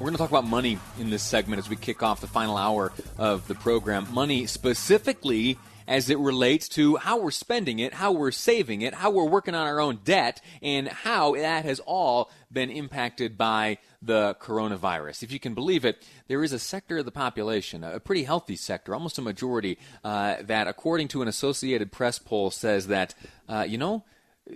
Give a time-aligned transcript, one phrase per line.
[0.00, 2.56] We're going to talk about money in this segment as we kick off the final
[2.56, 4.06] hour of the program.
[4.14, 9.10] Money specifically as it relates to how we're spending it, how we're saving it, how
[9.10, 14.34] we're working on our own debt, and how that has all been impacted by the
[14.40, 15.22] coronavirus.
[15.22, 18.56] If you can believe it, there is a sector of the population, a pretty healthy
[18.56, 23.14] sector, almost a majority, uh, that, according to an Associated Press poll, says that,
[23.50, 24.04] uh, you know,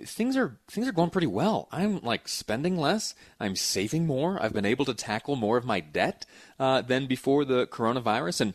[0.05, 1.69] things are things are going pretty well.
[1.73, 3.15] I'm like spending less.
[3.41, 4.43] I'm saving more.
[4.43, 6.27] I've been able to tackle more of my debt
[6.59, 8.55] uh, than before the coronavirus, and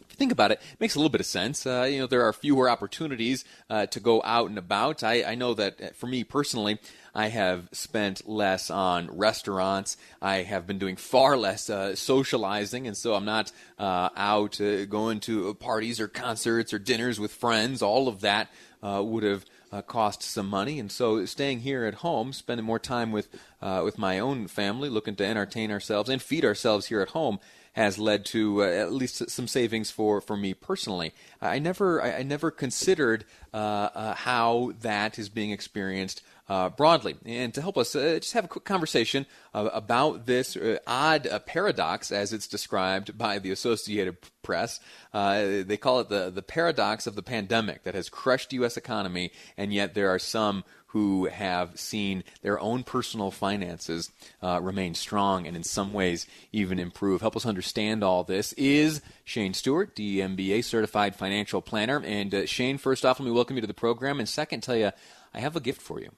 [0.00, 1.66] if you think about it, it makes a little bit of sense.
[1.66, 5.02] Uh, you know, there are fewer opportunities uh, to go out and about.
[5.02, 6.78] I, I, know that uh, for me personally,
[7.14, 9.96] I have spent less on restaurants.
[10.20, 14.86] I have been doing far less uh, socializing, and so I'm not uh, out uh,
[14.86, 17.82] going to parties or concerts or dinners with friends.
[17.82, 18.50] All of that
[18.82, 19.44] would have
[19.74, 23.28] uh, cost some money, and so staying here at home, spending more time with
[23.60, 27.40] uh, with my own family, looking to entertain ourselves and feed ourselves here at home,
[27.72, 31.12] has led to uh, at least some savings for, for me personally.
[31.40, 37.16] I never I, I never considered uh, uh, how that is being experienced uh, broadly.
[37.24, 41.26] And to help us uh, just have a quick conversation uh, about this uh, odd
[41.26, 44.80] uh, paradox, as it's described by the Associated Press.
[45.12, 48.76] Uh, they call it the, the paradox of the pandemic that has crushed the U.S.
[48.76, 54.94] economy, and yet there are some who have seen their own personal finances uh, remain
[54.94, 57.20] strong and in some ways even improve.
[57.20, 62.00] Help us understand all this is Shane Stewart, DMBA certified financial planner.
[62.06, 64.20] And uh, Shane, first off, let me welcome you to the program.
[64.20, 64.92] And second, tell you
[65.34, 66.10] I have a gift for you.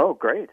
[0.00, 0.48] Oh, great.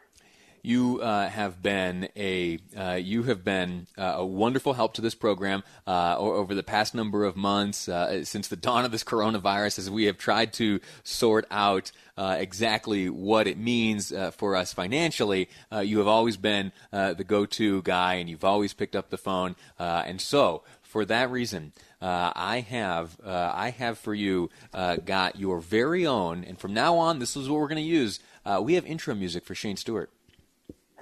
[0.63, 5.13] You uh, have been a uh, you have been uh, a wonderful help to this
[5.13, 9.77] program uh, over the past number of months uh, since the dawn of this coronavirus,
[9.77, 15.47] as we have tried to sort out uh, exactly what it means for us financially.
[15.83, 19.55] you have always been the go-to guy, and you've always picked up the phone.
[19.77, 25.39] and so, for that reason, uh, I have uh, I have for you uh, got
[25.39, 28.19] your very own, and from now on, this is what we're going to use.
[28.61, 30.09] we have intro music for Shane Stewart.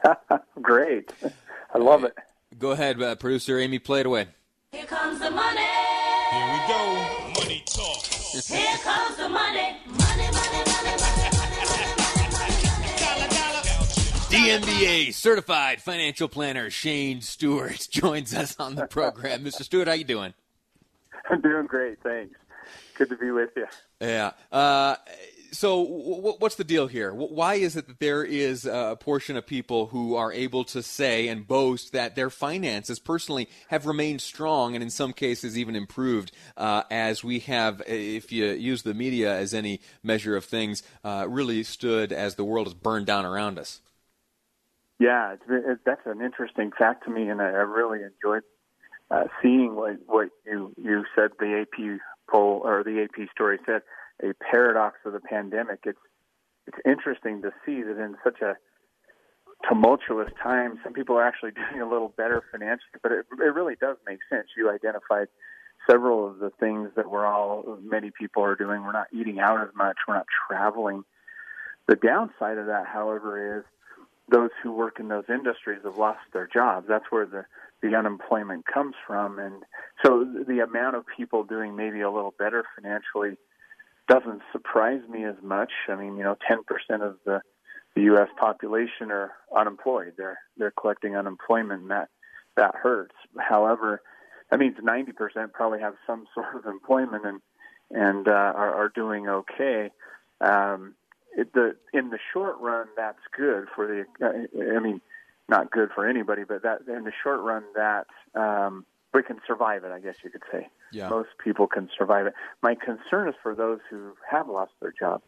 [0.61, 1.11] Great.
[1.73, 2.13] I love it.
[2.59, 4.27] Go ahead, uh, producer Amy, play it away.
[4.71, 5.61] Here comes the money.
[6.31, 7.41] Here we go.
[7.41, 8.03] Money talk.
[8.05, 9.77] Here comes the money.
[9.87, 11.23] Money, money, money, money,
[14.33, 19.43] DMBA certified financial planner Shane Stewart joins us on the program.
[19.43, 19.61] Mr.
[19.61, 20.33] Stewart, how you doing?
[21.33, 22.35] I'm doing great, thanks.
[22.95, 23.66] Good to be with you.
[23.99, 24.33] Yeah.
[24.51, 24.95] Uh,
[25.51, 27.11] so w- what's the deal here?
[27.11, 31.27] Why is it that there is a portion of people who are able to say
[31.27, 36.31] and boast that their finances personally have remained strong and in some cases even improved
[36.55, 41.25] uh, as we have, if you use the media as any measure of things, uh,
[41.27, 43.81] really stood as the world has burned down around us?
[44.99, 48.43] Yeah, it's, it, that's an interesting fact to me, and I, I really enjoyed
[49.11, 51.03] uh, seeing what, what you you
[51.39, 53.81] The AP poll or the AP story said
[54.22, 55.79] a paradox of the pandemic.
[55.85, 56.00] It's
[56.66, 58.56] it's interesting to see that in such a
[59.67, 63.00] tumultuous time, some people are actually doing a little better financially.
[63.01, 64.47] But it, it really does make sense.
[64.56, 65.28] You identified
[65.90, 68.84] several of the things that we're all, many people are doing.
[68.84, 69.97] We're not eating out as much.
[70.08, 71.03] We're not traveling.
[71.87, 73.66] The downside of that, however, is
[74.29, 76.87] those who work in those industries have lost their jobs.
[76.87, 77.46] That's where the
[77.81, 79.64] the unemployment comes from, and
[80.05, 83.37] so the amount of people doing maybe a little better financially
[84.08, 85.72] doesn't surprise me as much.
[85.90, 87.41] I mean, you know, 10% of the
[87.96, 88.29] the U.S.
[88.40, 90.14] population are unemployed.
[90.17, 92.09] They're they're collecting unemployment, and that
[92.55, 93.16] that hurts.
[93.37, 94.02] However,
[94.49, 97.41] that means 90% probably have some sort of employment and
[97.91, 99.91] and uh, are, are doing okay.
[100.41, 100.96] Um,
[101.35, 104.26] it, the in the short run, that's good for the.
[104.26, 105.02] Uh, I mean,
[105.50, 109.84] not good for anybody, but that in the short run, that um, we can survive
[109.84, 109.91] it.
[109.91, 110.70] I guess you could say.
[110.91, 111.09] Yeah.
[111.09, 112.34] Most people can survive it.
[112.62, 115.22] My concern is for those who have lost their job,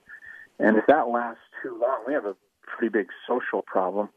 [0.59, 4.09] and if that lasts too long, we have a pretty big social problem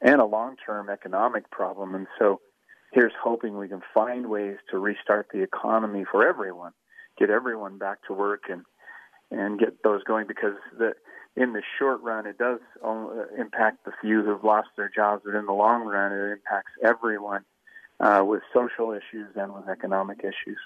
[0.00, 1.94] and a long-term economic problem.
[1.94, 2.40] And so,
[2.92, 6.72] here's hoping we can find ways to restart the economy for everyone,
[7.18, 8.64] get everyone back to work, and
[9.30, 10.92] and get those going because the
[11.36, 15.34] in the short run it does only impact the few who've lost their jobs, but
[15.34, 17.44] in the long run it impacts everyone
[18.00, 20.58] uh, with social issues and with economic issues.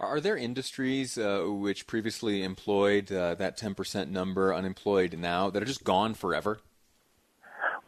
[0.00, 5.66] Are there industries uh, which previously employed uh, that 10% number unemployed now that are
[5.66, 6.58] just gone forever?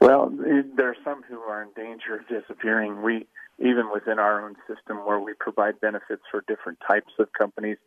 [0.01, 0.31] Well,
[0.77, 3.03] there are some who are in danger of disappearing.
[3.03, 3.27] We,
[3.59, 7.79] even within our own system, where we provide benefits for different types of companies,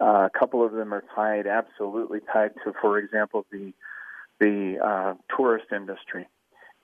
[0.00, 3.72] uh, a couple of them are tied, absolutely tied to, for example, the
[4.38, 6.28] the uh, tourist industry,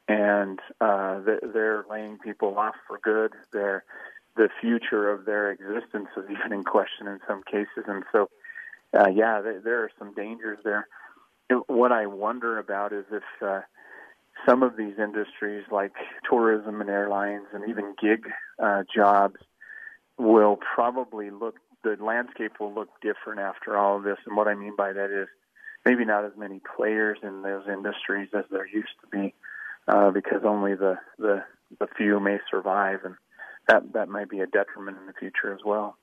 [0.09, 3.33] and uh, th- they're laying people off for good.
[3.53, 3.85] They're
[4.37, 8.31] the future of their existence is even in question in some cases, and so,
[8.95, 10.89] uh, yeah, there, there are some dangers there.
[11.67, 13.61] What I wonder about is if uh,
[14.47, 15.93] some of these industries like
[16.29, 18.27] tourism and airlines and even gig
[18.59, 19.37] uh, jobs
[20.19, 24.19] will probably look the landscape will look different after all of this.
[24.27, 25.29] And what i mean by that is
[25.85, 29.35] maybe not as many players in those industries as there used to be
[29.89, 31.45] uh, because only the, the
[31.79, 33.01] the few may survive.
[33.05, 33.17] And
[33.69, 35.97] that that might be a detriment in the future as well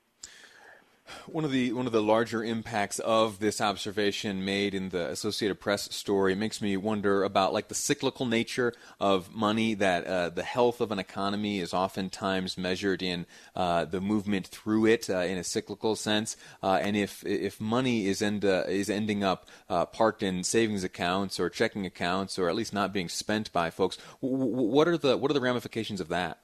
[1.28, 5.60] One of the one of the larger impacts of this observation made in the Associated
[5.60, 9.74] Press story makes me wonder about like the cyclical nature of money.
[9.74, 13.26] That uh, the health of an economy is oftentimes measured in
[13.56, 18.08] uh, the movement through it uh, in a cyclical sense, uh, and if if money
[18.08, 22.50] is end uh, is ending up uh, parked in savings accounts or checking accounts or
[22.50, 25.42] at least not being spent by folks, w- w- what are the what are the
[25.42, 26.40] ramifications of that?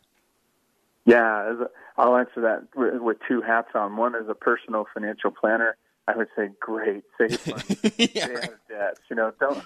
[1.05, 1.65] Yeah,
[1.97, 3.95] I'll answer that with, with two hats on.
[3.95, 5.77] One is a personal financial planner,
[6.07, 7.63] I would say, great, save money,
[8.09, 8.97] stay out of debt.
[9.09, 9.63] You know, don't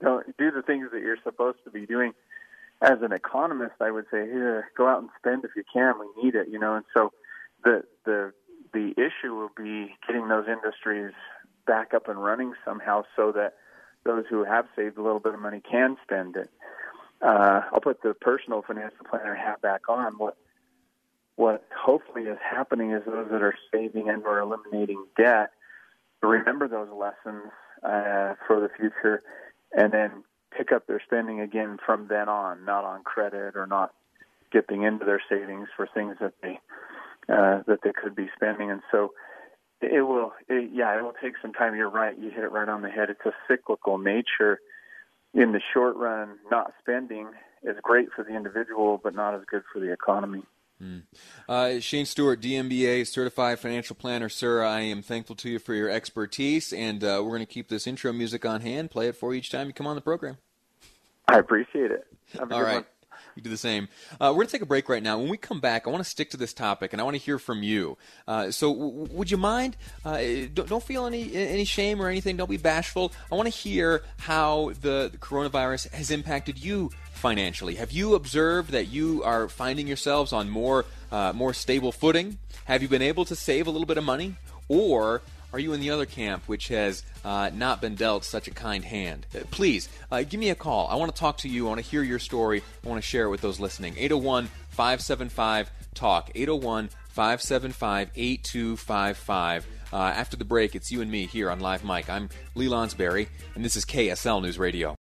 [0.00, 2.12] don't do the things that you're supposed to be doing.
[2.82, 5.94] As an economist, I would say, here, go out and spend if you can.
[5.98, 6.48] We need it.
[6.48, 7.12] You know, and so
[7.64, 8.32] the the
[8.72, 11.14] the issue will be getting those industries
[11.66, 13.54] back up and running somehow, so that
[14.04, 16.50] those who have saved a little bit of money can spend it
[17.24, 20.14] uh, I'll put the personal financial planner hat back on.
[20.18, 20.36] What
[21.36, 25.50] what hopefully is happening is those that are saving and or eliminating debt
[26.28, 27.50] remember those lessons
[27.82, 29.22] uh, for the future,
[29.76, 30.10] and then
[30.56, 33.92] pick up their spending again from then on, not on credit or not
[34.52, 36.58] dipping into their savings for things that they
[37.28, 38.70] uh, that they could be spending.
[38.70, 39.12] And so
[39.80, 41.74] it will, it, yeah, it will take some time.
[41.74, 42.16] You're right.
[42.18, 43.10] You hit it right on the head.
[43.10, 44.60] It's a cyclical nature
[45.32, 47.28] in the short run, not spending
[47.64, 50.42] is great for the individual, but not as good for the economy.
[51.48, 54.62] Uh, Shane Stewart, DMBA certified financial planner, sir.
[54.62, 57.86] I am thankful to you for your expertise, and uh, we're going to keep this
[57.86, 58.90] intro music on hand.
[58.90, 60.38] Play it for you each time you come on the program.
[61.28, 62.06] I appreciate it.
[62.38, 62.74] Have a All good right.
[62.74, 62.84] one.
[63.34, 63.88] You do the same.
[64.12, 65.18] Uh, we're going to take a break right now.
[65.18, 67.22] When we come back, I want to stick to this topic, and I want to
[67.22, 67.98] hear from you.
[68.28, 69.76] Uh, so, w- would you mind?
[70.04, 70.20] Uh,
[70.52, 72.36] don't, don't feel any any shame or anything.
[72.36, 73.12] Don't be bashful.
[73.30, 77.76] I want to hear how the, the coronavirus has impacted you financially.
[77.76, 82.38] Have you observed that you are finding yourselves on more uh, more stable footing?
[82.66, 84.36] Have you been able to save a little bit of money,
[84.68, 85.22] or
[85.54, 88.84] are you in the other camp, which has uh, not been dealt such a kind
[88.84, 89.24] hand?
[89.32, 90.88] Uh, please uh, give me a call.
[90.88, 91.66] I want to talk to you.
[91.66, 92.60] I want to hear your story.
[92.84, 93.94] I want to share it with those listening.
[93.96, 96.32] 801 575 TALK.
[96.34, 99.66] 801 575 8255.
[99.92, 102.10] Uh, After the break, it's you and me here on Live Mic.
[102.10, 104.96] I'm Lee Lonsberry, and this is KSL News Radio.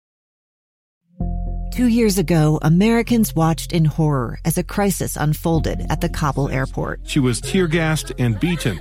[1.73, 7.01] Two years ago, Americans watched in horror as a crisis unfolded at the Kabul airport.
[7.05, 8.81] She was tear gassed and beaten.